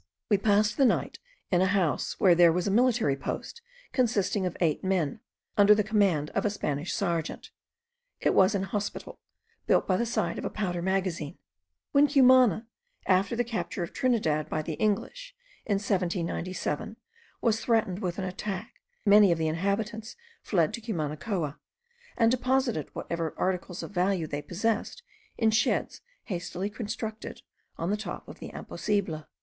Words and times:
We 0.29 0.37
passed 0.39 0.77
the 0.77 0.85
night 0.85 1.19
in 1.51 1.61
a 1.61 1.67
house 1.67 2.19
where 2.19 2.33
there 2.33 2.51
was 2.51 2.65
a 2.65 2.71
military 2.71 3.15
post 3.15 3.61
consisting 3.91 4.47
of 4.47 4.57
eight 4.59 4.83
men, 4.83 5.19
under 5.59 5.75
the 5.75 5.83
command 5.83 6.31
of 6.31 6.43
a 6.43 6.49
Spanish 6.49 6.91
serjeant. 6.91 7.51
It 8.19 8.33
was 8.33 8.55
an 8.55 8.63
hospital, 8.63 9.19
built 9.67 9.85
by 9.87 9.97
the 9.97 10.07
side 10.07 10.39
of 10.39 10.43
a 10.43 10.49
powder 10.49 10.81
magazine. 10.81 11.37
When 11.91 12.07
Cumana, 12.07 12.65
after 13.05 13.35
the 13.35 13.43
capture 13.43 13.83
of 13.83 13.93
Trinidad 13.93 14.49
by 14.49 14.63
the 14.63 14.73
English, 14.73 15.35
in 15.67 15.75
1797, 15.75 16.97
was 17.39 17.61
threatened 17.63 17.99
with 17.99 18.17
an 18.17 18.25
attack, 18.25 18.73
many 19.05 19.31
of 19.31 19.37
the 19.37 19.47
inhabitants 19.47 20.15
fled 20.41 20.73
to 20.73 20.81
Cumanacoa, 20.81 21.59
and 22.17 22.31
deposited 22.31 22.89
whatever 22.93 23.35
articles 23.37 23.83
of 23.83 23.91
value 23.91 24.25
they 24.25 24.41
possessed 24.41 25.03
in 25.37 25.51
sheds 25.51 26.01
hastily 26.23 26.71
constructed 26.71 27.43
on 27.77 27.91
the 27.91 27.97
top 27.97 28.27
of 28.27 28.39
the 28.39 28.49
Imposible. 28.51 29.27